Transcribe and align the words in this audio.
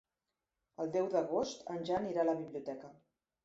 El 0.83 0.89
deu 0.95 1.11
d'agost 1.17 1.63
en 1.77 1.87
Jan 1.93 2.11
irà 2.15 2.27
a 2.27 2.29
la 2.33 2.39
biblioteca. 2.43 2.95